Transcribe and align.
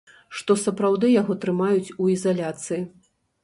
Што 0.37 0.55
сапраўды 0.61 1.11
яго 1.21 1.37
трымаюць 1.45 1.93
у 2.01 2.11
ізаляцыі. 2.17 2.85